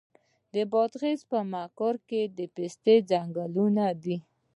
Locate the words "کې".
2.09-2.21